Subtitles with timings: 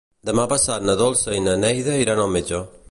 [0.29, 2.67] Demà passat na Dolça i na Neida iran al metge.